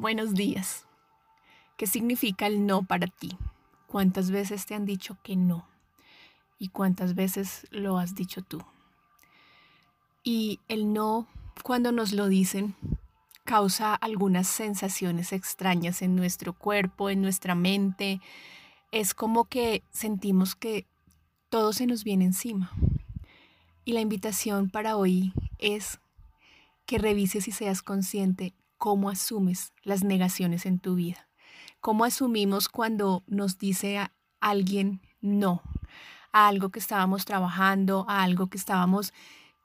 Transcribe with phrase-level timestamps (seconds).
[0.00, 0.86] Buenos días.
[1.76, 3.36] ¿Qué significa el no para ti?
[3.86, 5.68] ¿Cuántas veces te han dicho que no?
[6.58, 8.62] ¿Y cuántas veces lo has dicho tú?
[10.24, 11.26] Y el no,
[11.62, 12.74] cuando nos lo dicen,
[13.44, 18.22] causa algunas sensaciones extrañas en nuestro cuerpo, en nuestra mente.
[18.92, 20.86] Es como que sentimos que
[21.50, 22.72] todo se nos viene encima.
[23.84, 26.00] Y la invitación para hoy es
[26.86, 31.28] que revises y seas consciente cómo asumes las negaciones en tu vida.
[31.80, 35.60] Cómo asumimos cuando nos dice alguien no,
[36.32, 39.12] a algo que estábamos trabajando, a algo que estábamos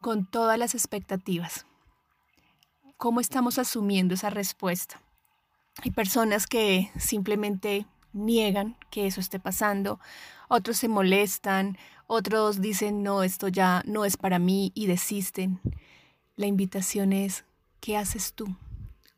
[0.01, 1.65] con todas las expectativas.
[2.97, 5.01] ¿Cómo estamos asumiendo esa respuesta?
[5.81, 9.97] Hay personas que simplemente niegan que eso esté pasando,
[10.49, 11.77] otros se molestan,
[12.07, 15.61] otros dicen no, esto ya no es para mí y desisten.
[16.35, 17.45] La invitación es,
[17.79, 18.57] ¿qué haces tú?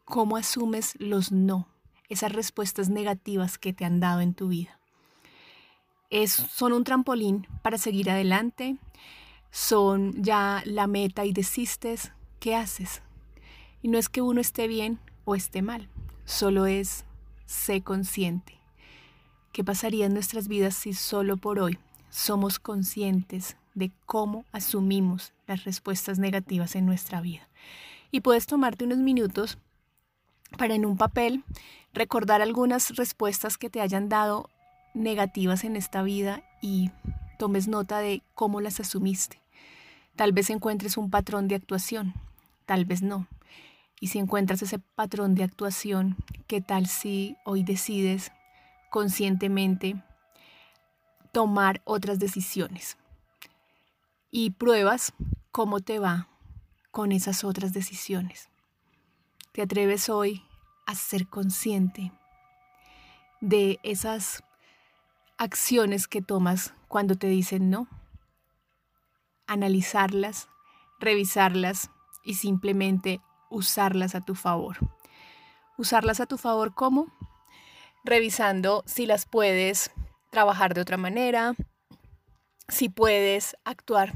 [0.08, 1.68] Cómo asumes los no,
[2.08, 4.80] esas respuestas negativas que te han dado en tu vida.
[6.09, 8.78] Es, son un trampolín para seguir adelante,
[9.52, 13.02] son ya la meta y desistes, ¿qué haces?
[13.81, 15.90] Y no es que uno esté bien o esté mal,
[16.24, 17.03] solo es
[17.46, 18.62] sé consciente.
[19.52, 25.66] ¿Qué pasaría en nuestras vidas si solo por hoy somos conscientes de cómo asumimos las
[25.66, 27.50] respuestas negativas en nuestra vida?
[28.09, 29.58] Y puedes tomarte unos minutos
[30.58, 31.44] para en un papel
[31.94, 34.50] recordar algunas respuestas que te hayan dado
[34.94, 36.92] negativas en esta vida y
[37.38, 39.42] tomes nota de cómo las asumiste.
[40.16, 42.14] Tal vez encuentres un patrón de actuación,
[42.66, 43.28] tal vez no.
[44.00, 46.16] Y si encuentras ese patrón de actuación,
[46.48, 48.31] ¿qué tal si hoy decides
[48.90, 50.02] conscientemente
[51.31, 52.98] tomar otras decisiones?
[54.30, 55.14] Y pruebas
[55.52, 56.28] cómo te va
[56.92, 58.50] con esas otras decisiones.
[59.58, 60.44] ¿Te atreves hoy
[60.86, 62.11] a ser consciente
[63.41, 64.44] de esas
[65.39, 67.88] acciones que tomas cuando te dicen no?
[69.47, 70.47] Analizarlas,
[71.00, 71.90] revisarlas
[72.23, 73.19] y simplemente
[73.50, 74.78] usarlas a tu favor.
[75.75, 77.07] Usarlas a tu favor ¿cómo?
[78.03, 79.90] Revisando si las puedes
[80.29, 81.56] trabajar de otra manera,
[82.67, 84.13] si puedes actuar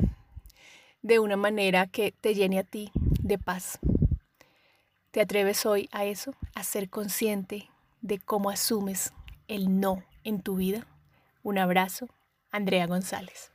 [1.01, 3.79] de una manera que te llene a ti de paz.
[5.11, 6.33] ¿Te atreves hoy a eso?
[6.55, 7.69] A ser consciente
[8.01, 9.11] de cómo asumes
[9.49, 10.87] el no en tu vida.
[11.43, 12.07] Un abrazo,
[12.49, 13.50] Andrea González.